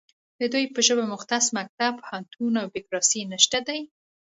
[0.39, 3.79] د دوی په ژبه مختص مکتب، پوهنتون او بیرکراسي نشته دی